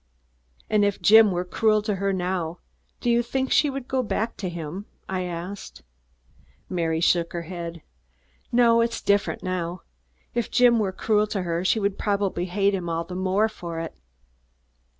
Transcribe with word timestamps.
"And 0.67 0.83
if 0.83 0.99
Jim 0.99 1.29
were 1.31 1.45
cruel 1.45 1.83
to 1.83 1.97
her 1.97 2.11
now, 2.11 2.57
do 3.01 3.07
you 3.11 3.21
think 3.21 3.51
she 3.51 3.69
would 3.69 3.87
go 3.87 4.01
back 4.01 4.35
to 4.37 4.49
him?" 4.49 4.87
I 5.07 5.25
asked. 5.25 5.83
Mary 6.67 6.99
shook 7.01 7.33
her 7.33 7.43
head. 7.43 7.83
"No, 8.51 8.81
it's 8.81 8.99
different 8.99 9.43
now. 9.43 9.83
If 10.33 10.49
Jim 10.49 10.79
were 10.79 10.91
cruel 10.91 11.27
to 11.27 11.43
her, 11.43 11.63
she 11.63 11.79
would 11.79 11.99
probably 11.99 12.45
hate 12.45 12.73
him 12.73 12.89
all 12.89 13.03
the 13.03 13.13
more 13.13 13.47
for 13.47 13.79
it." 13.79 13.95